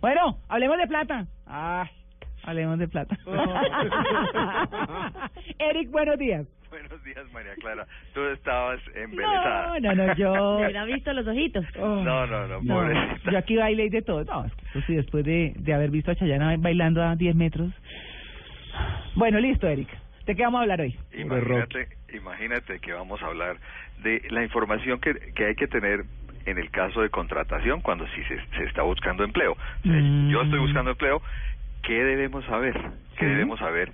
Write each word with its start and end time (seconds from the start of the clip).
Bueno, 0.00 0.38
hablemos 0.48 0.78
de 0.78 0.86
plata. 0.86 1.26
Ay, 1.46 1.88
hablemos 2.44 2.78
de 2.78 2.88
plata. 2.88 3.16
Eric, 5.58 5.90
buenos 5.90 6.18
días. 6.18 6.46
Buenos 6.70 7.02
días, 7.02 7.24
María 7.32 7.54
Clara. 7.56 7.86
Tú 8.14 8.22
estabas 8.28 8.80
embelesada. 8.94 9.78
No, 9.80 9.92
no, 9.94 10.06
no, 10.06 10.14
yo... 10.14 10.32
Me 10.60 10.66
hubiera 10.66 10.84
visto 10.84 11.12
los 11.12 11.26
ojitos. 11.26 11.64
Oh, 11.78 11.96
No, 12.02 12.26
no, 12.26 12.46
no, 12.46 12.60
no, 12.62 12.74
pobrecita. 12.74 13.30
yo 13.32 13.38
aquí 13.38 13.56
bailé 13.56 13.86
y 13.86 13.90
de 13.90 14.02
todo. 14.02 14.24
No, 14.24 14.44
eso 14.46 14.80
sí, 14.86 14.94
después 14.94 15.24
de, 15.24 15.52
de 15.56 15.74
haber 15.74 15.90
visto 15.90 16.12
a 16.12 16.14
Chayana 16.14 16.54
bailando 16.58 17.02
a 17.02 17.16
10 17.16 17.34
metros. 17.34 17.72
Bueno, 19.16 19.40
listo, 19.40 19.66
Eric. 19.66 19.88
¿De 20.26 20.36
qué 20.36 20.44
vamos 20.44 20.60
a 20.60 20.62
hablar 20.62 20.80
hoy? 20.80 20.96
Imagínate, 21.12 21.88
imagínate 22.14 22.78
que 22.78 22.92
vamos 22.92 23.20
a 23.22 23.26
hablar 23.26 23.56
de 24.04 24.22
la 24.30 24.44
información 24.44 25.00
que, 25.00 25.14
que 25.34 25.46
hay 25.46 25.54
que 25.56 25.66
tener 25.66 26.04
en 26.50 26.58
el 26.58 26.70
caso 26.70 27.00
de 27.02 27.10
contratación 27.10 27.80
cuando 27.80 28.06
sí 28.08 28.22
se, 28.24 28.38
se 28.56 28.64
está 28.64 28.82
buscando 28.82 29.24
empleo. 29.24 29.52
O 29.52 29.82
sea, 29.82 29.92
Mm. 29.92 30.28
Yo 30.30 30.42
estoy 30.42 30.58
buscando 30.60 30.90
empleo, 30.90 31.22
¿qué 31.82 32.04
debemos 32.04 32.44
saber? 32.44 32.74
¿Qué 33.16 33.24
Sí. 33.24 33.26
debemos 33.26 33.58
saber 33.58 33.92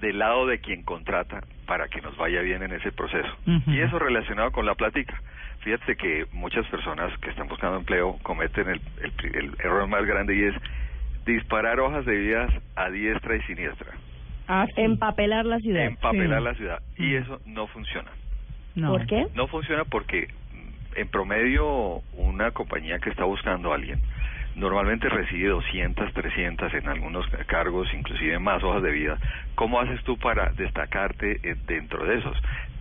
del 0.00 0.18
lado 0.18 0.46
de 0.46 0.58
quien 0.60 0.82
contrata 0.82 1.40
para 1.66 1.88
que 1.88 2.00
nos 2.00 2.16
vaya 2.16 2.40
bien 2.42 2.62
en 2.62 2.72
ese 2.72 2.92
proceso? 2.92 3.28
Y 3.66 3.80
eso 3.80 3.98
relacionado 3.98 4.50
con 4.52 4.66
la 4.66 4.74
plática. 4.74 5.20
Fíjate 5.60 5.96
que 5.96 6.26
muchas 6.32 6.66
personas 6.68 7.16
que 7.18 7.30
están 7.30 7.48
buscando 7.48 7.78
empleo 7.78 8.18
cometen 8.22 8.68
el, 8.68 8.80
el, 9.02 9.12
pri- 9.12 9.30
el 9.34 9.56
error 9.60 9.86
más 9.88 10.04
grande 10.04 10.36
y 10.36 10.42
es 10.44 10.54
disparar 11.24 11.80
hojas 11.80 12.04
de 12.04 12.16
vidas 12.18 12.50
a 12.76 12.90
diestra 12.90 13.36
y 13.36 13.42
siniestra, 13.42 13.92
Ah, 14.46 14.66
sí. 14.74 14.82
Empapelar 14.82 15.46
la 15.46 15.58
ciudad. 15.58 15.84
empapelar 15.86 16.40
Sí. 16.40 16.44
la 16.44 16.54
ciudad. 16.54 16.78
Y 16.98 17.02
Mm. 17.12 17.16
eso 17.22 17.40
no 17.46 17.66
funciona. 17.68 18.10
No. 18.74 18.90
¿Por 18.90 19.06
qué? 19.06 19.26
No 19.34 19.46
funciona 19.48 19.84
porque 19.84 20.28
mm, 20.28 20.43
en 20.96 21.08
promedio 21.08 22.02
una 22.14 22.50
compañía 22.52 22.98
que 22.98 23.10
está 23.10 23.24
buscando 23.24 23.72
a 23.72 23.76
alguien 23.76 24.00
normalmente 24.56 25.08
recibe 25.08 25.48
200, 25.48 26.12
300 26.12 26.74
en 26.74 26.88
algunos 26.88 27.26
cargos, 27.46 27.92
inclusive 27.92 28.38
más 28.38 28.62
hojas 28.62 28.84
de 28.84 28.92
vida. 28.92 29.18
¿Cómo 29.56 29.80
haces 29.80 30.00
tú 30.04 30.16
para 30.16 30.52
destacarte 30.52 31.40
eh, 31.42 31.56
dentro 31.66 32.04
de 32.04 32.18
esos? 32.18 32.36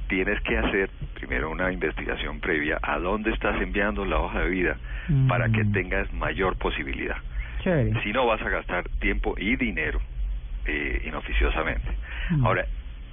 Tienes 0.08 0.40
que 0.42 0.56
hacer 0.56 0.92
primero 1.16 1.50
una 1.50 1.72
investigación 1.72 2.40
previa 2.42 2.78
a 2.80 3.00
dónde 3.00 3.32
estás 3.32 3.60
enviando 3.60 4.06
la 4.06 4.20
hoja 4.20 4.42
de 4.42 4.50
vida 4.50 4.78
Mm. 5.08 5.28
para 5.28 5.50
que 5.50 5.66
tengas 5.66 6.12
mayor 6.14 6.58
posibilidad. 6.58 7.18
Chévere. 7.62 8.02
Si 8.04 8.12
no 8.14 8.26
vas 8.26 8.42
a 8.42 8.50
gastar 8.50 8.88
tiempo 9.00 9.36
y 9.38 9.56
dinero 9.56 10.00
eh, 10.66 11.02
inoficiosamente. 11.06 11.88
Mm. 12.30 12.46
Ahora, 12.46 12.66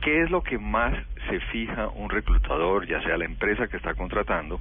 ¿qué 0.03 0.23
es 0.23 0.31
lo 0.31 0.43
que 0.43 0.59
más 0.59 0.95
se 1.31 1.41
fija 1.53 1.89
un 1.89 2.11
reclutador, 2.11 2.87
ya 2.87 3.01
sea 3.03 3.17
la 3.17 3.25
empresa 3.25 3.69
que 3.69 3.77
está 3.79 3.95
contratando 3.95 4.61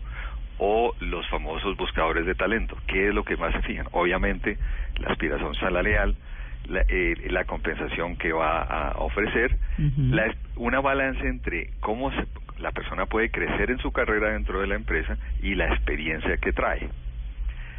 o 0.59 0.93
los 0.99 1.27
famosos 1.29 1.75
buscadores 1.77 2.25
de 2.25 2.35
talento? 2.35 2.77
¿Qué 2.87 3.09
es 3.09 3.13
lo 3.15 3.23
que 3.23 3.35
más 3.37 3.51
se 3.53 3.61
fijan? 3.63 3.87
Obviamente, 3.91 4.57
la 4.99 5.09
aspiración 5.09 5.55
salarial, 5.55 6.15
la, 6.67 6.81
eh, 6.87 7.15
la 7.29 7.45
compensación 7.45 8.15
que 8.17 8.31
va 8.33 8.61
a 8.61 8.91
ofrecer, 8.99 9.57
la, 10.11 10.33
una 10.57 10.79
balance 10.81 11.25
entre 11.27 11.69
cómo 11.79 12.11
se- 12.11 12.27
la 12.59 12.71
persona 12.71 13.05
puede 13.05 13.29
crecer 13.31 13.71
en 13.71 13.79
su 13.79 13.91
carrera 13.91 14.31
dentro 14.31 14.59
de 14.59 14.67
la 14.67 14.75
empresa 14.75 15.17
y 15.41 15.55
la 15.55 15.67
experiencia 15.73 16.37
que 16.37 16.51
trae. 16.51 16.89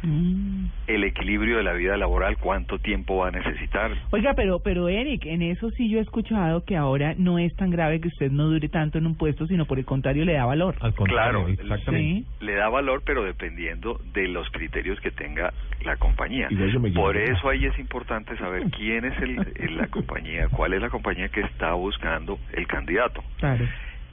Mm. 0.03 0.65
El 0.87 1.03
equilibrio 1.03 1.57
de 1.57 1.63
la 1.63 1.73
vida 1.73 1.95
laboral, 1.97 2.37
cuánto 2.37 2.79
tiempo 2.79 3.17
va 3.17 3.27
a 3.27 3.31
necesitar, 3.31 3.91
Oiga, 4.11 4.33
pero, 4.35 4.59
pero 4.59 4.87
Eric, 4.89 5.25
en 5.25 5.41
eso 5.41 5.69
sí 5.71 5.89
yo 5.89 5.99
he 5.99 6.01
escuchado 6.01 6.63
que 6.65 6.75
ahora 6.75 7.13
no 7.17 7.37
es 7.39 7.55
tan 7.55 7.69
grave 7.69 8.01
que 8.01 8.07
usted 8.07 8.31
no 8.31 8.45
dure 8.45 8.67
tanto 8.69 8.97
en 8.97 9.05
un 9.05 9.15
puesto, 9.15 9.45
sino 9.47 9.65
por 9.65 9.79
el 9.79 9.85
contrario 9.85 10.25
le 10.25 10.33
da 10.33 10.45
valor. 10.45 10.75
Al 10.81 10.93
contrario, 10.93 11.45
Claro, 11.45 11.47
exactamente. 11.49 12.27
Sí. 12.39 12.45
le 12.45 12.55
da 12.55 12.69
valor, 12.69 13.03
pero 13.05 13.23
dependiendo 13.23 13.99
de 14.13 14.27
los 14.27 14.49
criterios 14.51 14.99
que 15.01 15.11
tenga 15.11 15.53
la 15.85 15.95
compañía. 15.97 16.47
Por 16.95 17.17
eso 17.17 17.49
ahí 17.49 17.65
es 17.65 17.77
importante 17.79 18.35
saber 18.37 18.63
quién 18.77 19.05
es 19.05 19.17
el, 19.21 19.39
el- 19.55 19.77
la 19.77 19.87
compañía, 19.87 20.47
cuál 20.49 20.73
es 20.73 20.81
la 20.81 20.89
compañía 20.89 21.29
que 21.29 21.41
está 21.41 21.73
buscando 21.73 22.39
el 22.53 22.67
candidato 22.67 23.23
Claro. 23.37 23.65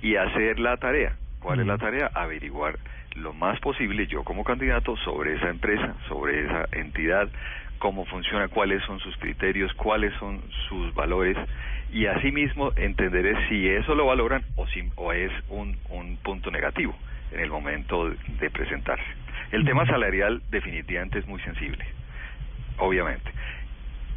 y 0.03 0.17
hacer 0.17 0.59
la 0.61 0.77
tarea. 0.77 1.15
¿Cuál 1.41 1.61
es 1.61 1.67
la 1.67 1.79
tarea? 1.79 2.11
Averiguar 2.15 2.79
lo 3.17 3.33
más 3.33 3.59
posible 3.61 4.07
yo 4.07 4.25
como 4.25 4.45
candidato 4.45 4.97
sobre 4.99 5.35
esa 5.35 5.49
empresa, 5.49 5.95
sobre 6.09 6.45
esa 6.45 6.69
entidad, 6.73 7.29
cómo 7.79 8.05
funciona, 8.07 8.49
cuáles 8.49 8.83
son 8.85 9.01
sus 9.01 9.17
criterios, 9.17 9.73
cuáles 9.75 10.13
son 10.15 10.43
sus 10.69 10.95
valores 10.95 11.37
y 11.93 12.07
asimismo 12.07 12.73
entenderé 12.77 13.49
si 13.49 13.69
eso 13.69 13.95
lo 13.95 14.07
valoran 14.07 14.43
o 14.57 14.67
si 14.69 14.89
o 14.97 15.13
es 15.13 15.33
un, 15.49 15.77
un 15.91 16.17
punto 16.19 16.51
negativo 16.51 16.95
en 17.33 17.41
el 17.41 17.51
momento 17.51 18.11
de, 18.11 18.51
presentarse. 18.51 19.05
El 19.53 19.65
tema 19.65 19.87
salarial 19.87 20.43
definitivamente 20.51 21.19
es 21.19 21.27
muy 21.27 21.41
sensible, 21.43 21.85
obviamente. 22.79 23.31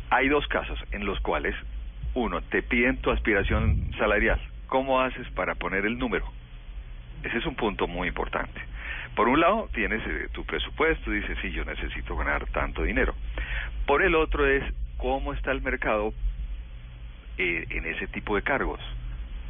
Hay 0.10 0.28
dos 0.28 0.46
casos 0.48 0.80
en 0.92 1.06
los 1.06 1.20
cuales 1.22 1.56
uno 2.14 2.42
te 2.42 2.62
piden 2.62 2.98
tu 2.98 3.12
aspiración 3.12 3.92
salarial. 3.98 4.40
¿Cómo 4.68 5.02
haces 5.02 5.28
para 5.32 5.56
poner 5.56 5.86
el 5.86 5.98
número? 5.98 6.26
Ese 7.24 7.38
es 7.38 7.46
un 7.46 7.56
punto 7.56 7.88
muy 7.88 8.08
importante. 8.10 8.60
Por 9.16 9.28
un 9.28 9.40
lado, 9.40 9.70
tienes 9.74 10.02
eh, 10.08 10.30
tu 10.32 10.46
presupuesto, 10.46 11.12
dices, 11.12 11.38
sí, 11.42 11.52
yo 11.52 11.66
necesito 11.66 12.16
ganar 12.16 12.46
tanto 12.48 12.84
dinero. 12.84 13.14
Por 13.86 14.04
el 14.04 14.16
otro 14.16 14.48
es 14.48 14.64
cómo 14.98 15.34
está 15.34 15.52
el 15.52 15.62
mercado 15.62 16.14
eh, 17.38 17.66
en 17.70 17.86
ese 17.86 18.08
tipo 18.08 18.36
de 18.36 18.42
cargos. 18.42 18.80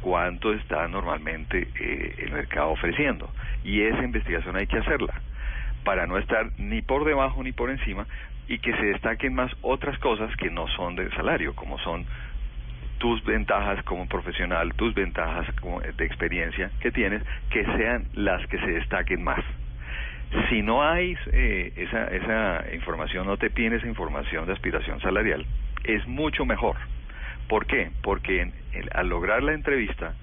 ¿Cuánto 0.00 0.52
está 0.52 0.88
normalmente 0.88 1.68
eh, 1.78 2.14
el 2.18 2.32
mercado 2.32 2.70
ofreciendo? 2.70 3.30
Y 3.62 3.82
esa 3.82 4.02
investigación 4.02 4.56
hay 4.56 4.66
que 4.66 4.78
hacerla 4.78 5.14
para 5.84 6.06
no 6.06 6.18
estar 6.18 6.50
ni 6.58 6.82
por 6.82 7.04
debajo 7.04 7.42
ni 7.42 7.52
por 7.52 7.70
encima 7.70 8.06
y 8.48 8.58
que 8.58 8.74
se 8.76 8.86
destaquen 8.86 9.34
más 9.34 9.52
otras 9.62 9.98
cosas 9.98 10.34
que 10.36 10.50
no 10.50 10.66
son 10.68 10.96
de 10.96 11.08
salario, 11.10 11.54
como 11.54 11.78
son 11.78 12.04
tus 13.02 13.24
ventajas 13.24 13.82
como 13.82 14.06
profesional, 14.06 14.72
tus 14.74 14.94
ventajas 14.94 15.44
como 15.60 15.80
de 15.80 16.04
experiencia 16.04 16.70
que 16.78 16.92
tienes, 16.92 17.20
que 17.50 17.64
sean 17.76 18.06
las 18.14 18.46
que 18.46 18.58
se 18.58 18.66
destaquen 18.78 19.24
más. 19.24 19.44
Si 20.48 20.62
no 20.62 20.84
hay 20.88 21.16
eh, 21.32 21.72
esa, 21.74 22.04
esa 22.06 22.64
información, 22.72 23.26
no 23.26 23.36
te 23.38 23.50
piden 23.50 23.72
esa 23.72 23.88
información 23.88 24.46
de 24.46 24.52
aspiración 24.52 25.00
salarial, 25.00 25.44
es 25.82 26.06
mucho 26.06 26.44
mejor. 26.46 26.76
¿Por 27.48 27.66
qué? 27.66 27.90
Porque 28.02 28.40
en- 28.42 28.54
en- 28.72 28.88
al 28.94 29.08
lograr 29.08 29.42
la 29.42 29.52
entrevista 29.52 30.14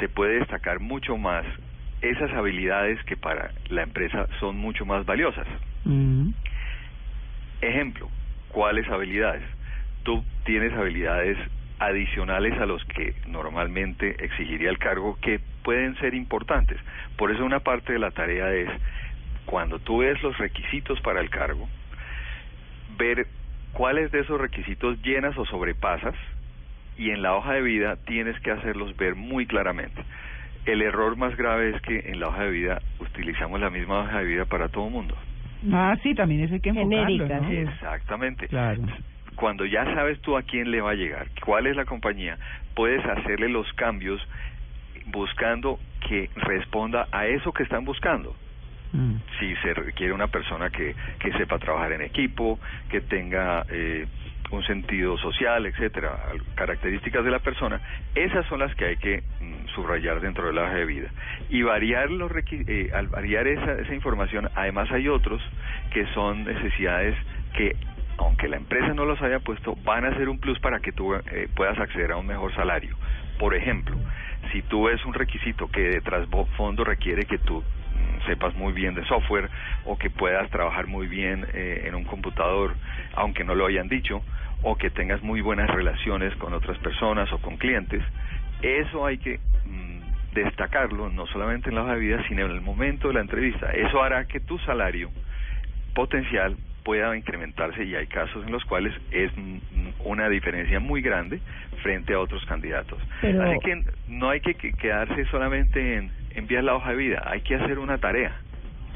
se 0.00 0.08
puede 0.08 0.40
destacar 0.40 0.80
mucho 0.80 1.16
más 1.16 1.46
esas 2.02 2.32
habilidades 2.32 3.00
que 3.04 3.16
para 3.16 3.52
la 3.68 3.82
empresa 3.82 4.26
son 4.40 4.56
mucho 4.56 4.84
más 4.84 5.06
valiosas. 5.06 5.46
Mm. 5.84 6.30
Ejemplo, 7.60 8.10
¿cuáles 8.48 8.88
habilidades? 8.88 9.44
Tú 10.02 10.24
tienes 10.44 10.72
habilidades 10.72 11.38
adicionales 11.78 12.58
a 12.60 12.66
los 12.66 12.84
que 12.84 13.14
normalmente 13.26 14.24
exigiría 14.24 14.70
el 14.70 14.78
cargo 14.78 15.18
que 15.20 15.40
pueden 15.62 15.96
ser 15.96 16.14
importantes. 16.14 16.78
Por 17.16 17.30
eso 17.30 17.44
una 17.44 17.60
parte 17.60 17.92
de 17.92 17.98
la 17.98 18.10
tarea 18.10 18.52
es, 18.52 18.68
cuando 19.46 19.78
tú 19.78 19.98
ves 19.98 20.22
los 20.22 20.36
requisitos 20.38 21.00
para 21.00 21.20
el 21.20 21.30
cargo, 21.30 21.68
ver 22.96 23.26
cuáles 23.72 24.10
de 24.12 24.20
esos 24.20 24.40
requisitos 24.40 25.00
llenas 25.02 25.36
o 25.36 25.44
sobrepasas 25.46 26.14
y 26.96 27.10
en 27.10 27.22
la 27.22 27.34
hoja 27.34 27.54
de 27.54 27.62
vida 27.62 27.96
tienes 28.06 28.38
que 28.40 28.52
hacerlos 28.52 28.96
ver 28.96 29.14
muy 29.16 29.46
claramente. 29.46 30.02
El 30.64 30.80
error 30.80 31.16
más 31.16 31.36
grave 31.36 31.70
es 31.70 31.82
que 31.82 32.10
en 32.10 32.20
la 32.20 32.28
hoja 32.28 32.44
de 32.44 32.50
vida 32.50 32.80
utilizamos 33.00 33.60
la 33.60 33.68
misma 33.68 34.00
hoja 34.00 34.20
de 34.20 34.24
vida 34.24 34.44
para 34.46 34.68
todo 34.68 34.86
el 34.86 34.92
mundo. 34.92 35.16
Ah, 35.72 35.96
sí, 36.02 36.14
también 36.14 36.42
eso 36.42 36.54
hay 36.54 36.60
que 36.60 36.70
enfocarlo, 36.70 37.26
Genérica, 37.26 37.40
¿no? 37.40 37.50
Exactamente. 37.50 38.48
Claro. 38.48 38.82
Cuando 39.36 39.66
ya 39.66 39.84
sabes 39.94 40.20
tú 40.20 40.36
a 40.36 40.42
quién 40.42 40.70
le 40.70 40.80
va 40.80 40.92
a 40.92 40.94
llegar, 40.94 41.28
cuál 41.44 41.66
es 41.66 41.76
la 41.76 41.84
compañía, 41.84 42.38
puedes 42.74 43.04
hacerle 43.04 43.48
los 43.48 43.70
cambios 43.74 44.20
buscando 45.06 45.78
que 46.06 46.30
responda 46.36 47.08
a 47.12 47.26
eso 47.26 47.52
que 47.52 47.62
están 47.62 47.84
buscando. 47.84 48.34
Mm. 48.92 49.16
Si 49.38 49.56
se 49.56 49.74
requiere 49.74 50.12
una 50.12 50.28
persona 50.28 50.70
que, 50.70 50.94
que 51.18 51.32
sepa 51.32 51.58
trabajar 51.58 51.92
en 51.92 52.02
equipo, 52.02 52.58
que 52.88 53.00
tenga 53.00 53.66
eh, 53.68 54.06
un 54.50 54.64
sentido 54.64 55.18
social, 55.18 55.66
etcétera, 55.66 56.16
características 56.54 57.24
de 57.24 57.30
la 57.30 57.40
persona, 57.40 57.80
esas 58.14 58.46
son 58.46 58.60
las 58.60 58.74
que 58.76 58.84
hay 58.84 58.96
que 58.96 59.22
mm, 59.40 59.68
subrayar 59.74 60.20
dentro 60.20 60.46
de 60.46 60.52
la 60.52 60.62
hoja 60.62 60.74
de 60.74 60.86
vida. 60.86 61.08
Y 61.48 61.62
variar 61.62 62.10
los 62.10 62.30
eh, 62.52 62.90
al 62.94 63.08
variar 63.08 63.48
esa, 63.48 63.72
esa 63.80 63.94
información, 63.94 64.48
además 64.54 64.90
hay 64.92 65.08
otros 65.08 65.42
que 65.92 66.06
son 66.14 66.44
necesidades 66.44 67.16
que 67.56 67.76
aunque 68.18 68.48
la 68.48 68.56
empresa 68.56 68.94
no 68.94 69.04
los 69.04 69.20
haya 69.22 69.40
puesto, 69.40 69.76
van 69.84 70.04
a 70.04 70.14
ser 70.14 70.28
un 70.28 70.38
plus 70.38 70.58
para 70.60 70.80
que 70.80 70.92
tú 70.92 71.14
eh, 71.14 71.48
puedas 71.54 71.78
acceder 71.78 72.12
a 72.12 72.16
un 72.16 72.26
mejor 72.26 72.54
salario. 72.54 72.96
Por 73.38 73.54
ejemplo, 73.54 73.96
si 74.52 74.62
tú 74.62 74.84
ves 74.84 75.04
un 75.04 75.14
requisito 75.14 75.68
que 75.68 75.80
de 75.80 76.00
trasfondo 76.00 76.84
requiere 76.84 77.24
que 77.24 77.38
tú 77.38 77.60
mm, 77.60 78.26
sepas 78.26 78.54
muy 78.54 78.72
bien 78.72 78.94
de 78.94 79.04
software 79.04 79.50
o 79.84 79.98
que 79.98 80.10
puedas 80.10 80.48
trabajar 80.50 80.86
muy 80.86 81.06
bien 81.06 81.46
eh, 81.52 81.84
en 81.86 81.94
un 81.94 82.04
computador, 82.04 82.74
aunque 83.14 83.44
no 83.44 83.54
lo 83.54 83.66
hayan 83.66 83.88
dicho, 83.88 84.22
o 84.62 84.76
que 84.76 84.90
tengas 84.90 85.22
muy 85.22 85.40
buenas 85.40 85.68
relaciones 85.68 86.34
con 86.36 86.54
otras 86.54 86.78
personas 86.78 87.30
o 87.32 87.38
con 87.38 87.56
clientes, 87.56 88.02
eso 88.62 89.04
hay 89.04 89.18
que 89.18 89.38
mm, 89.66 90.34
destacarlo 90.34 91.10
no 91.10 91.26
solamente 91.26 91.68
en 91.68 91.74
la 91.74 91.82
hoja 91.82 91.94
de 91.94 92.00
vida, 92.00 92.24
sino 92.28 92.44
en 92.46 92.52
el 92.52 92.60
momento 92.60 93.08
de 93.08 93.14
la 93.14 93.20
entrevista. 93.20 93.70
Eso 93.72 94.02
hará 94.02 94.26
que 94.26 94.40
tu 94.40 94.58
salario 94.60 95.10
potencial 95.94 96.56
pueda 96.84 97.16
incrementarse 97.16 97.82
y 97.84 97.94
hay 97.94 98.06
casos 98.06 98.44
en 98.46 98.52
los 98.52 98.64
cuales 98.66 98.92
es 99.10 99.32
una 100.04 100.28
diferencia 100.28 100.78
muy 100.80 101.00
grande 101.00 101.40
frente 101.82 102.14
a 102.14 102.20
otros 102.20 102.44
candidatos. 102.46 102.98
Pero- 103.20 103.42
Así 103.42 103.58
que 103.64 103.82
no 104.08 104.28
hay 104.30 104.40
que 104.40 104.54
que 104.54 104.72
quedarse 104.74 105.24
solamente 105.26 105.96
en 105.96 106.10
enviar 106.34 106.62
la 106.64 106.74
hoja 106.76 106.90
de 106.90 106.96
vida, 106.96 107.22
hay 107.26 107.40
que 107.40 107.54
hacer 107.56 107.78
una 107.78 107.98
tarea. 107.98 108.32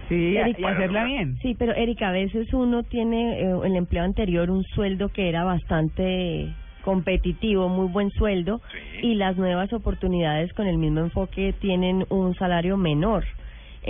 Sí, 0.09 0.37
Eric, 0.37 0.59
y 0.59 0.65
hacerla 0.65 1.05
bien. 1.05 1.37
Sí, 1.43 1.55
pero 1.59 1.75
Erika, 1.75 2.09
a 2.09 2.13
veces 2.13 2.53
uno 2.55 2.83
tiene 2.83 3.41
eh, 3.43 3.55
el 3.65 3.77
empleo 3.77 4.05
anterior 4.05 4.51
un 4.51 4.65
sueldo 4.65 5.11
que 5.11 5.29
era 5.29 5.45
bastante 5.45 6.49
competitivo, 6.83 7.69
muy 7.69 7.89
buen 7.89 8.11
sueldo, 8.13 8.63
Sí. 8.73 9.07
y 9.09 9.15
las 9.17 9.37
nuevas 9.37 9.71
oportunidades 9.75 10.53
con 10.55 10.67
el 10.67 10.79
mismo 10.79 11.01
enfoque 11.01 11.53
tienen 11.61 12.07
un 12.09 12.35
salario 12.37 12.77
menor. 12.79 13.25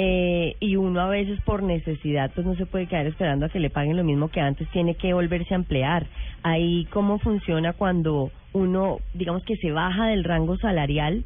Eh, 0.01 0.55
y 0.61 0.77
uno 0.77 1.01
a 1.01 1.09
veces 1.09 1.41
por 1.41 1.65
necesidad 1.65 2.31
pues 2.33 2.47
no 2.47 2.55
se 2.55 2.67
puede 2.67 2.87
quedar 2.87 3.07
esperando 3.09 3.47
a 3.47 3.49
que 3.49 3.59
le 3.59 3.69
paguen 3.69 3.97
lo 3.97 4.05
mismo 4.05 4.29
que 4.29 4.41
antes, 4.41 4.69
tiene 4.71 4.95
que 4.95 5.13
volverse 5.13 5.55
a 5.55 5.57
emplear. 5.57 6.07
Ahí 6.45 6.87
cómo 6.93 7.19
funciona 7.19 7.73
cuando 7.73 8.31
uno, 8.53 9.01
digamos 9.13 9.43
que 9.45 9.57
se 9.57 9.73
baja 9.73 10.07
del 10.07 10.23
rango 10.23 10.57
salarial 10.59 11.25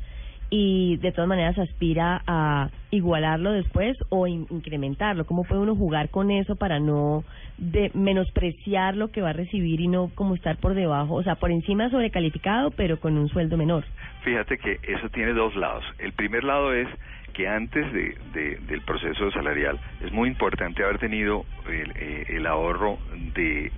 y 0.48 0.96
de 0.98 1.12
todas 1.12 1.28
maneras 1.28 1.58
aspira 1.58 2.22
a 2.26 2.70
igualarlo 2.90 3.52
después 3.52 3.94
o 4.08 4.26
in- 4.26 4.46
incrementarlo. 4.48 5.26
¿Cómo 5.26 5.44
puede 5.44 5.60
uno 5.60 5.76
jugar 5.76 6.08
con 6.08 6.30
eso 6.30 6.56
para 6.56 6.80
no 6.80 7.24
de 7.58 7.90
menospreciar 7.92 8.96
lo 8.96 9.10
que 9.10 9.20
va 9.20 9.30
a 9.30 9.34
recibir 9.34 9.82
y 9.82 9.88
no 9.88 10.10
como 10.14 10.34
estar 10.34 10.56
por 10.56 10.72
debajo, 10.74 11.14
o 11.16 11.22
sea, 11.22 11.34
por 11.34 11.50
encima 11.50 11.90
sobrecalificado, 11.90 12.70
pero 12.70 12.98
con 13.00 13.18
un 13.18 13.28
sueldo 13.28 13.58
menor? 13.58 13.84
Fíjate 14.24 14.56
que 14.56 14.78
eso 14.88 15.10
tiene 15.10 15.34
dos 15.34 15.54
lados. 15.56 15.84
El 15.98 16.12
primer 16.12 16.44
lado 16.44 16.72
es 16.72 16.88
que 17.32 17.48
antes 17.48 17.90
de, 17.92 18.16
de- 18.32 18.56
del 18.62 18.82
proceso 18.82 19.30
salarial 19.30 19.78
es 20.00 20.12
muy 20.12 20.28
importante 20.28 20.82
haber 20.84 20.98
tenido 20.98 21.44
el, 21.66 21.92
eh, 21.96 22.42
ahorro 22.46 22.98
de, 23.34 23.70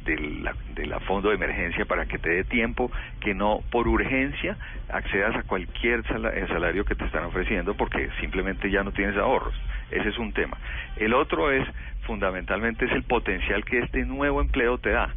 la, 0.43 0.55
de 0.75 0.87
la 0.87 0.99
fondo 1.01 1.29
de 1.29 1.37
emergencia 1.37 1.85
para 1.85 2.07
que 2.07 2.19
te 2.19 2.31
dé 2.31 2.45
tiempo 2.45 2.91
que 3.21 3.35
no 3.35 3.63
por 3.71 3.87
urgencia 3.89 4.59
accedas 4.89 5.37
a 5.37 5.43
cualquier 5.45 6.01
eh, 6.01 6.47
salario 6.49 6.85
que 6.85 6.95
te 6.95 7.05
están 7.05 7.25
ofreciendo 7.25 7.75
porque 7.75 8.09
simplemente 8.21 8.71
ya 8.71 8.83
no 8.83 8.93
tienes 8.93 9.17
ahorros. 9.17 9.55
Ese 9.91 10.09
es 10.09 10.19
un 10.19 10.33
tema. 10.33 10.57
El 10.97 11.15
otro 11.15 11.51
es 11.53 11.67
fundamentalmente 12.03 12.87
es 12.87 12.93
el 12.93 13.05
potencial 13.05 13.65
que 13.65 13.79
este 13.79 14.05
nuevo 14.05 14.41
empleo 14.41 14.79
te 14.79 14.91
da 14.91 15.15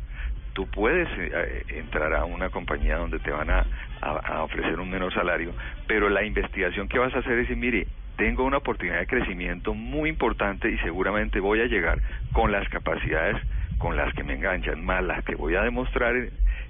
tú 0.53 0.67
puedes 0.67 1.07
eh, 1.19 1.65
entrar 1.69 2.13
a 2.15 2.25
una 2.25 2.49
compañía 2.49 2.97
donde 2.97 3.19
te 3.19 3.29
van 3.29 3.49
a, 3.51 3.63
a- 4.01 4.21
a 4.25 4.43
ofrecer 4.43 4.79
un 4.79 4.89
menor 4.89 5.13
salario, 5.13 5.53
pero 5.85 6.09
la 6.09 6.23
investigación 6.23 6.87
que 6.87 6.97
vas 6.97 7.13
a 7.13 7.19
hacer 7.19 7.33
es 7.33 7.37
decir, 7.41 7.57
mire, 7.57 7.85
tengo 8.17 8.43
una 8.43 8.57
oportunidad 8.57 8.99
de 8.99 9.07
crecimiento 9.07 9.73
muy 9.73 10.09
importante 10.09 10.69
y 10.69 10.77
seguramente 10.79 11.39
voy 11.39 11.61
a 11.61 11.67
llegar 11.67 11.99
con 12.33 12.51
las 12.51 12.67
capacidades 12.69 13.37
con 13.77 13.95
las 13.95 14.13
que 14.13 14.23
me 14.23 14.33
enganchan, 14.33 14.83
más 14.83 15.03
las 15.03 15.23
que 15.23 15.35
voy 15.35 15.55
a 15.55 15.61
demostrar 15.61 16.15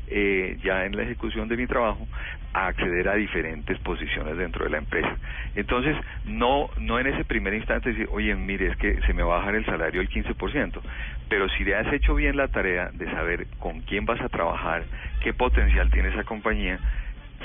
eh, 0.10 0.58
ya 0.62 0.86
en 0.86 0.96
la 0.96 1.04
ejecución 1.04 1.48
de 1.48 1.58
mi 1.58 1.66
trabajo, 1.68 2.06
a 2.54 2.68
acceder 2.68 3.08
a 3.08 3.16
diferentes 3.16 3.78
posiciones 3.80 4.38
dentro 4.38 4.66
de 4.66 4.72
la 4.72 4.78
empresa. 4.80 5.16
Entonces, 5.56 5.96
no, 6.26 6.70
no 6.78 7.00
en 7.00 7.08
ese 7.08 7.24
primer 7.24 7.54
instante 7.54 7.90
decir, 7.90 8.08
oye, 8.12 8.36
mire, 8.36 8.68
es 8.68 8.78
que 8.78 9.02
se 9.02 9.14
me 9.14 9.24
va 9.24 9.36
a 9.36 9.40
bajar 9.40 9.56
el 9.56 9.66
salario 9.66 10.02
el 10.02 10.10
15%, 10.10 10.82
pero 11.30 11.48
si 11.50 11.64
le 11.64 11.76
has 11.76 11.92
hecho 11.94 12.16
bien 12.16 12.36
la 12.36 12.50
tarea 12.50 12.90
de 12.94 13.06
saber 13.12 13.48
con 13.60 13.82
quién 13.82 14.06
vas 14.06 14.20
a 14.22 14.30
trabajar, 14.30 14.84
qué 15.22 15.34
potencial 15.34 15.90
tiene 15.92 16.10
esa 16.10 16.24
compañía, 16.24 16.80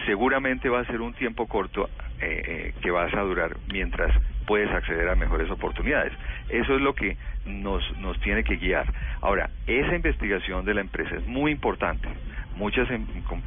seguramente 0.06 0.68
va 0.68 0.80
a 0.80 0.86
ser 0.86 1.00
un 1.00 1.12
tiempo 1.14 1.46
corto 1.46 1.88
eh, 2.22 2.42
eh, 2.46 2.74
que 2.80 2.90
vas 2.90 3.12
a 3.14 3.20
durar 3.22 3.56
mientras 3.72 4.12
puedes 4.46 4.70
acceder 4.70 5.08
a 5.08 5.14
mejores 5.16 5.50
oportunidades. 5.50 6.12
Eso 6.48 6.74
es 6.76 6.80
lo 6.80 6.94
que 6.94 7.16
nos, 7.46 7.82
nos 7.98 8.18
tiene 8.20 8.44
que 8.44 8.56
guiar. 8.56 8.86
Ahora, 9.20 9.50
esa 9.66 9.94
investigación 9.94 10.64
de 10.64 10.74
la 10.74 10.80
empresa 10.80 11.16
es 11.16 11.26
muy 11.26 11.50
importante. 11.52 12.08
Muchas 12.56 12.90
em- 12.90 13.06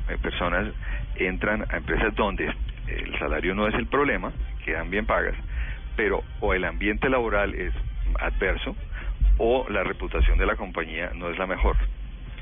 eh, 0.10 0.18
personas 0.22 0.68
entran 1.16 1.66
a 1.70 1.78
empresas 1.78 2.14
donde 2.16 2.54
el 2.88 3.18
salario 3.20 3.56
no 3.56 3.68
es 3.68 3.74
el 3.76 3.88
problema, 3.88 4.32
quedan 4.64 4.90
bien 4.90 5.06
pagas, 5.06 5.36
pero 5.96 6.24
o 6.40 6.54
el 6.54 6.66
ambiente 6.66 7.10
laboral 7.10 7.54
es 7.56 7.74
adverso 8.20 8.76
o 9.38 9.66
la 9.70 9.84
reputación 9.84 10.38
de 10.38 10.46
la 10.46 10.56
compañía 10.56 11.12
no 11.16 11.30
es 11.30 11.38
la 11.38 11.46
mejor 11.48 11.76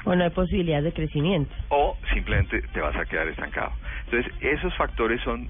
O 0.05 0.15
no 0.15 0.23
hay 0.23 0.29
posibilidades 0.29 0.85
de 0.85 0.93
crecimiento. 0.93 1.53
o 1.69 1.97
simplemente 2.13 2.61
te 2.73 2.81
vas 2.81 2.95
a 2.95 3.05
quedar 3.05 3.27
estancado. 3.27 3.71
Entonces, 4.05 4.31
esos 4.41 4.73
factores 4.75 5.19
son 5.21 5.49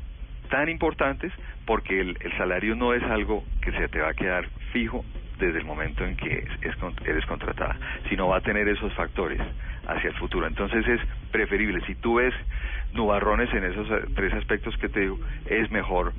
tan 0.50 0.70
importantes 0.70 1.32
porque 1.66 2.00
el, 2.00 2.18
salario 2.38 2.76
no 2.76 2.94
es 2.94 3.04
algo 3.04 3.44
que 3.62 3.72
se 3.72 3.88
te 3.88 4.00
va 4.00 4.10
a 4.10 4.14
quedar 4.14 4.48
fijo 4.72 5.06
desde 5.40 5.60
el 5.60 5.66
momento 5.66 6.06
en 6.06 6.16
que 6.16 6.28
es- 6.34 6.62
es 6.62 6.76
eres 7.06 7.26
contratada, 7.26 7.78
sino 8.10 8.28
va 8.28 8.38
a 8.38 8.42
tener 8.42 8.68
esos 8.68 8.94
factores 8.94 9.40
hacia 9.88 10.10
el 10.10 10.16
futuro. 10.16 10.46
Entonces 10.48 10.88
es 10.88 11.02
preferible, 11.32 11.82
si 11.86 11.96
tú 11.96 12.16
ves 12.16 12.34
nubarrones 12.92 13.52
en 13.54 13.64
esos 13.66 13.90
eh, 13.90 14.06
tres 14.16 14.34
aspectos 14.34 14.78
que 14.78 14.90
te 14.90 15.02
digo, 15.02 15.20
es 15.46 15.70
mejor 15.72 16.14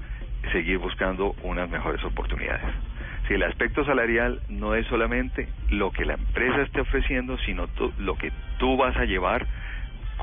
seguir 0.53 0.79
buscando 0.79 1.35
unas 1.43 1.69
mejores 1.71 2.03
oportunidades. 2.05 2.65
Si 3.29 3.35
el 3.35 3.43
aspecto 3.45 3.85
salarial 3.85 4.41
no 4.49 4.75
es 4.75 4.87
solamente 4.89 5.49
lo 5.71 5.91
que 5.91 6.05
la 6.05 6.15
empresa 6.15 6.63
esté 6.63 6.81
ofreciendo, 6.83 7.39
sino 7.39 7.69
tú- 7.69 7.93
lo 7.99 8.17
que 8.17 8.31
tú 8.59 8.77
vas 8.77 8.97
a 8.97 9.05
llevar 9.05 9.47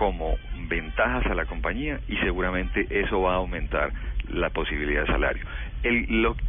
como 0.02 0.36
ventajas 0.68 1.28
a 1.28 1.36
la 1.36 1.46
compañía 1.46 2.00
y 2.08 2.18
seguramente 2.18 2.88
eso 2.90 3.22
va 3.22 3.34
a 3.34 3.36
aumentar 3.36 3.94
la 4.30 4.50
posibilidad 4.50 5.02
de 5.02 5.14
salario. 5.14 5.46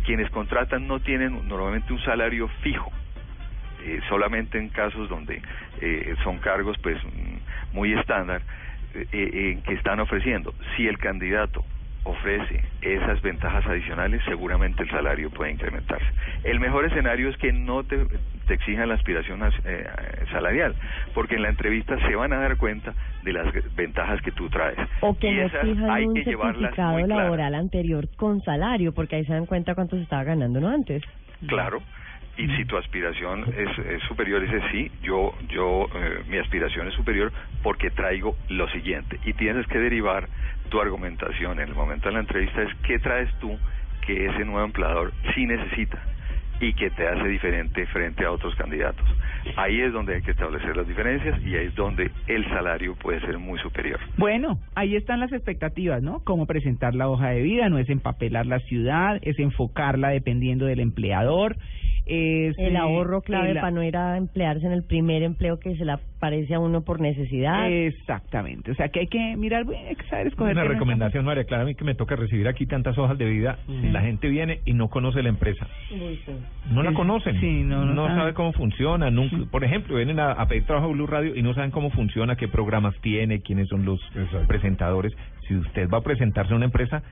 Quienes 0.07 0.31
contratan 0.31 0.89
no 0.89 1.01
tienen 1.01 1.47
normalmente 1.47 1.93
un 1.93 2.01
salario 2.01 2.49
fijo, 2.63 2.91
eh, 3.85 4.01
solamente 4.09 4.57
en 4.57 4.71
casos 4.71 5.07
donde 5.11 5.43
eh, 5.83 6.15
son 6.25 6.39
cargos 6.39 6.79
pues 6.79 6.97
mm, 7.05 7.77
muy 7.77 7.93
estándar 7.93 8.41
eh, 8.95 9.07
eh, 9.13 9.59
que 9.67 9.75
están 9.75 10.01
ofreciendo. 10.01 10.55
Si 10.75 10.89
el 10.89 10.97
candidato 10.97 11.63
ofrece 12.05 12.65
esas 12.81 13.23
ventajas 13.23 13.65
adicionales, 13.67 14.21
seguramente 14.25 14.83
el 14.83 14.91
salario 14.91 15.31
puede 15.31 15.53
incrementarse. 15.53 16.07
El 16.45 16.59
mejor 16.61 16.85
escenario 16.85 17.29
es 17.29 17.37
que 17.37 17.53
no 17.53 17.85
te, 17.85 18.07
te 18.47 18.55
exijan 18.55 18.89
la 18.89 18.95
aspiración 18.95 19.41
eh, 19.65 19.87
salarial, 20.31 20.75
porque 21.15 21.37
en 21.37 21.43
la 21.43 21.49
entrevista 21.49 21.97
se 22.07 22.17
van 22.17 22.33
a 22.33 22.39
dar 22.39 22.57
cuenta 22.57 22.93
de 23.23 23.33
las 23.33 23.47
ventajas 23.77 24.21
que 24.23 24.33
tú 24.33 24.49
traes. 24.49 24.79
O 25.01 25.17
que 25.17 25.29
y 25.29 25.37
no 25.37 25.43
esas 25.43 25.65
hay 25.91 26.07
un 26.07 26.15
que 26.15 26.25
llevarlas 26.25 26.77
muy 26.77 27.05
claras. 27.05 27.09
laboral 27.09 27.55
anterior 27.55 28.09
con 28.17 28.43
salario, 28.43 28.93
porque 28.93 29.17
ahí 29.17 29.25
se 29.25 29.33
dan 29.33 29.47
cuenta 29.47 29.75
cuánto 29.75 29.97
se 29.97 30.03
estaba 30.03 30.25
ganando 30.25 30.61
no 30.61 30.69
antes. 30.69 31.03
Claro. 31.47 31.83
Y 32.37 32.49
si 32.57 32.65
tu 32.65 32.79
aspiración 32.79 33.45
es, 33.55 33.79
es 33.87 34.03
superior, 34.05 34.41
dices 34.41 34.63
sí, 34.73 34.91
yo, 35.03 35.35
yo, 35.51 35.87
eh, 35.95 36.23
mi 36.29 36.39
aspiración 36.39 36.89
es 36.89 36.95
superior 36.95 37.31
porque 37.63 37.91
traigo 37.91 38.37
lo 38.49 38.69
siguiente. 38.71 39.19
Y 39.27 39.35
tienes 39.35 39.67
que 39.67 39.79
derivar 39.79 40.29
tu 40.73 40.81
argumentación 40.81 41.61
en 41.61 41.69
el 41.69 41.75
momento 41.75 42.09
de 42.09 42.15
la 42.15 42.21
entrevista 42.21 42.63
es 42.63 42.75
qué 42.87 42.99
traes 42.99 43.29
tú 43.41 43.59
que 44.07 44.25
ese 44.25 44.43
nuevo 44.47 44.65
empleador 44.65 45.13
sí 45.35 45.45
necesita 45.45 46.03
y 46.61 46.73
que 46.73 46.89
te 46.91 47.07
hace 47.07 47.29
diferente 47.29 47.85
frente 47.89 48.25
a 48.25 48.31
otros 48.31 48.55
candidatos. 48.55 49.07
Ahí 49.57 49.83
es 49.83 49.93
donde 49.93 50.15
hay 50.15 50.23
que 50.23 50.31
establecer 50.31 50.75
las 50.75 50.89
diferencias 50.89 51.39
y 51.43 51.57
ahí 51.57 51.67
es 51.67 51.75
donde 51.75 52.11
el 52.27 52.49
salario 52.49 52.95
puede 52.95 53.21
ser 53.21 53.37
muy 53.37 53.59
superior. 53.59 54.01
Bueno, 54.17 54.61
ahí 54.75 54.97
están 54.97 55.21
las 55.21 55.33
expectativas, 55.33 56.03
¿no? 56.03 56.21
Cómo 56.25 56.47
presentar 56.47 56.95
la 56.95 57.09
hoja 57.11 57.29
de 57.31 57.43
vida, 57.43 57.69
no 57.69 57.77
es 57.77 57.91
empapelar 57.91 58.47
la 58.47 58.61
ciudad, 58.61 59.19
es 59.21 59.39
enfocarla 59.39 60.09
dependiendo 60.09 60.65
del 60.65 60.81
empleador. 60.81 61.59
Es, 62.05 62.59
El 62.59 62.75
eh, 62.75 62.79
ahorro 62.79 63.21
clave 63.23 63.51
el- 63.51 63.57
para 63.57 63.71
no 63.71 63.83
ir 63.83 63.97
a 63.97 64.17
emplearse 64.17 64.67
en 64.67 64.73
el 64.73 64.83
primer 64.83 65.23
empleo 65.23 65.61
que 65.61 65.77
se 65.77 65.85
le 65.85 65.93
aparece 65.93 66.55
a 66.55 66.59
uno 66.59 66.83
por 66.83 67.01
necesidad. 67.01 67.71
Exactamente, 67.71 68.73
o 68.73 68.75
sea 68.75 68.89
que 68.89 69.01
hay 69.01 69.07
que 69.07 69.37
mirar, 69.37 69.65
hay 69.69 69.95
que 69.95 70.05
saber 70.09 70.27
escoger. 70.27 70.53
Una 70.57 70.65
recomendación, 70.65 71.25
María 71.25 71.45
Clara, 71.45 71.63
a 71.63 71.67
mí 71.67 71.75
que 71.77 71.85
me 71.85 71.95
toca 71.95 72.17
recibir 72.17 72.49
aquí 72.49 72.67
tantas 72.67 72.99
hojas 72.99 73.17
de 73.19 73.27
vida, 73.27 73.59
la 73.69 74.01
gente 74.01 74.29
viene 74.29 74.61
y 74.65 74.73
no 74.75 74.89
conoce 74.89 75.23
la 75.23 75.29
empresa. 75.29 75.67
Sí. 75.89 76.19
No 76.73 76.83
la 76.83 76.91
Sí, 76.91 76.97
conocen. 76.97 77.41
sí, 77.41 77.63
no, 77.65 77.85
no 77.85 78.03
saben. 78.07 78.19
sabe 78.19 78.35
cómo 78.35 78.53
funciona. 78.53 79.11
Nunca, 79.11 79.37
Por 79.51 79.63
ejemplo, 79.65 79.97
vienen 79.97 80.19
a, 80.19 80.33
a 80.33 80.47
pedir 80.47 80.65
trabajo 80.65 80.89
a 80.89 80.93
Blue 80.93 81.07
Radio 81.07 81.37
y 81.37 81.43
no 81.43 81.55
saben 81.55 81.71
cómo 81.71 81.91
funciona, 81.91 82.37
qué 82.37 82.49
programas 82.49 82.95
tiene, 83.01 83.41
quiénes 83.43 83.69
son 83.69 83.85
los 83.85 84.01
presentadores. 84.49 85.13
Si 85.49 85.55
usted 85.57 85.89
va 85.89 85.99
a 85.99 86.03
presentarse 86.03 86.53
a 86.53 86.57
una 86.57 86.65
empresa, 86.67 87.03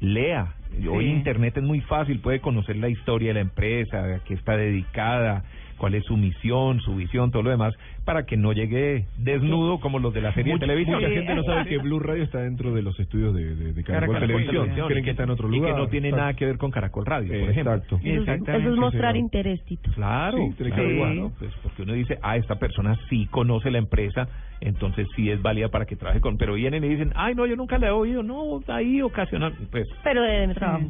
lea. 0.00 0.54
Hoy 0.88 1.06
Sí. 1.06 1.10
Internet 1.10 1.56
es 1.56 1.62
muy 1.62 1.80
fácil, 1.80 2.20
puede 2.20 2.40
conocer 2.40 2.76
la 2.76 2.88
historia 2.88 3.28
de 3.28 3.34
la 3.34 3.40
empresa, 3.40 4.04
a 4.04 4.18
qué 4.20 4.34
está 4.34 4.56
dedicada, 4.56 5.44
cuál 5.80 5.94
es 5.94 6.04
su 6.04 6.14
misión, 6.18 6.78
su 6.80 6.94
visión, 6.94 7.30
todo 7.30 7.42
lo 7.42 7.48
demás, 7.50 7.74
para 8.04 8.26
que 8.26 8.36
no 8.36 8.52
llegue 8.52 9.06
desnudo 9.16 9.80
como 9.80 9.98
los 9.98 10.12
de 10.12 10.20
la 10.20 10.34
serie 10.34 10.52
Mucha, 10.52 10.66
de 10.66 10.72
televisión. 10.72 11.00
mucha 11.00 11.08
gente 11.14 11.34
no 11.34 11.42
sabe 11.44 11.64
que 11.64 11.78
Blue 11.78 11.98
Radio 12.00 12.22
está 12.22 12.40
dentro 12.42 12.74
de 12.74 12.82
los 12.82 13.00
estudios 13.00 13.34
de, 13.34 13.54
de, 13.56 13.72
de 13.72 13.82
Caracol, 13.82 14.14
Caracol 14.14 14.20
Televisión. 14.28 14.54
Televisión. 14.64 14.88
Creen 14.88 15.04
que 15.04 15.10
está 15.12 15.22
en 15.22 15.30
otro 15.30 15.48
y 15.48 15.56
lugar. 15.56 15.72
que 15.72 15.78
no 15.80 15.88
tiene 15.88 16.08
Exacto. 16.08 16.20
nada 16.22 16.34
que 16.34 16.44
ver 16.44 16.58
con 16.58 16.70
Caracol 16.70 17.06
Radio, 17.06 17.28
por 17.40 17.50
ejemplo. 17.50 17.74
Exacto. 17.74 18.00
Eso, 18.04 18.54
es- 18.70 18.76
mostrar 18.76 19.16
interés, 19.16 19.64
Tito. 19.64 19.90
Claro, 19.94 20.36
Sí, 20.58 20.64
claro. 20.64 21.32
Pues 21.38 21.50
porque 21.62 21.82
uno 21.82 21.94
dice, 21.94 22.18
ah, 22.22 22.36
esta 22.36 22.56
persona 22.58 22.98
sí 23.08 23.26
conoce 23.30 23.70
la 23.70 23.78
empresa, 23.78 24.28
entonces 24.60 25.06
sí 25.16 25.30
es 25.30 25.40
válida 25.40 25.68
para 25.70 25.86
que 25.86 25.96
trabaje 25.96 26.20
con. 26.20 26.36
Pero 26.36 26.54
vienen 26.54 26.84
y 26.84 26.88
dicen, 26.88 27.12
ay, 27.16 27.34
no, 27.34 27.46
yo 27.46 27.56
nunca 27.56 27.78
la 27.78 27.88
he 27.88 27.90
oído, 27.90 28.22
no, 28.22 28.60
ahí 28.68 29.00
ocasional, 29.00 29.54
pues 29.70 29.88
Pero 30.04 30.22
de 30.22 30.46
mi 30.46 30.54
trabajo. 30.54 30.84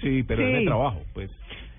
sí, 0.00 0.22
pero 0.22 0.42
es 0.46 0.52
de 0.52 0.58
Sí. 0.60 0.64
trabajo, 0.66 1.02
pues. 1.14 1.30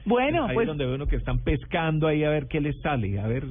Bueno, 0.09 0.47
ahí 0.47 0.55
pues 0.55 0.65
es 0.65 0.67
donde 0.67 0.85
ve 0.87 0.95
uno 0.95 1.05
que 1.05 1.15
están 1.15 1.39
pescando 1.39 2.07
ahí 2.07 2.23
a 2.23 2.29
ver 2.29 2.47
qué 2.47 2.59
les 2.59 2.75
sale, 2.81 3.19
a 3.19 3.27
ver. 3.27 3.43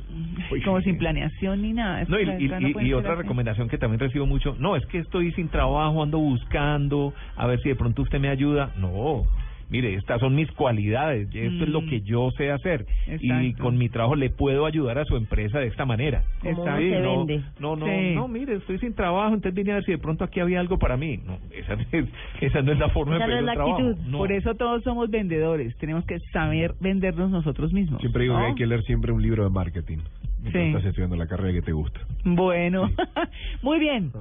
como 0.65 0.81
sin 0.81 0.99
planeación 0.99 1.63
ni 1.63 1.73
nada. 1.73 2.05
No, 2.09 2.19
y, 2.19 2.27
no 2.27 2.99
otra 2.99 3.13
así. 3.13 3.23
recomendación 3.23 3.69
que 3.69 3.79
también 3.79 4.01
recibo 4.01 4.27
mucho, 4.27 4.57
no, 4.59 4.75
es 4.75 4.85
que 4.87 4.99
estoy 4.99 5.33
sin 5.33 5.49
trabajo, 5.49 6.03
ando 6.03 6.19
buscando, 6.19 7.15
a 7.37 7.47
ver 7.47 7.61
si 7.61 7.69
de 7.69 7.77
pronto 7.77 8.03
usted 8.03 8.19
me 8.19 8.29
ayuda. 8.29 8.73
No, 8.77 9.25
mire, 9.71 9.95
estas 9.95 10.21
son 10.21 10.35
mis 10.35 10.51
cualidades, 10.53 11.29
esto 11.35 11.65
es 11.65 11.69
lo 11.71 11.83
Mm. 11.83 11.89
que 11.89 12.01
yo 12.03 12.31
sé 12.37 12.51
hacer 12.51 12.87
y 13.07 13.31
Exacto. 13.31 13.63
con 13.65 13.79
mi 13.79 13.89
trabajo 13.89 14.17
le 14.17 14.31
puedo 14.31 14.67
ayudar 14.67 14.99
a 14.99 15.05
su 15.05 15.17
empresa 15.17 15.59
de 15.61 15.67
esta 15.67 15.85
manera. 15.85 16.23
Uno 16.45 16.65
se 16.65 17.01
no, 17.01 17.27
vende. 17.27 17.43
no, 17.61 17.77
no, 17.77 17.87
Sí. 17.87 18.15
no, 18.15 18.29
mire, 18.29 18.55
estoy 18.57 18.79
sin 18.79 18.95
trabajo, 18.95 19.35
entonces 19.35 19.55
vine 19.55 19.73
a 19.73 19.75
ver 19.77 19.85
si 19.85 19.93
de 19.93 19.99
pronto 19.99 20.25
aquí 20.25 20.41
había 20.41 20.61
algo 20.61 20.79
para 20.79 20.97
mí. 20.97 21.19
No, 21.25 21.39
esa, 21.53 21.75
es- 21.93 22.09
esa 22.41 22.63
no 22.63 22.73
es 22.73 22.79
la 22.79 22.89
forma 22.91 23.17
Esa 23.17 23.27
de 23.27 23.31
no 23.31 23.39
es 23.39 23.45
pedir 23.45 23.57
la 23.59 23.65
un 23.65 23.77
trabajo. 23.77 24.01
No. 24.09 24.19
Por 24.19 24.33
eso 24.33 24.55
todos 24.55 24.83
somos 24.83 25.11
vendedores. 25.11 25.77
Tenemos 25.79 26.05
que 26.07 26.19
saber 26.33 26.75
vendernos 26.81 27.31
nosotros 27.31 27.73
mismos. 27.73 28.01
Siempre 28.01 28.23
digo 28.25 28.35
¿no? 28.35 28.41
que 28.41 28.47
hay 28.47 28.55
que 28.55 28.67
leer 28.67 28.83
siempre 28.85 29.13
un 29.13 29.23
libro 29.23 29.45
de 29.45 29.51
marketing. 29.51 29.99
Mientras 30.41 30.63
Sí. 30.65 30.69
Estás 30.69 30.85
estudiando 30.85 31.17
la 31.17 31.27
carrera 31.27 31.53
que 31.53 31.63
te 31.63 31.73
gusta. 31.73 31.99
Bueno, 32.25 32.89
muy 33.63 33.81
bien. 33.81 34.13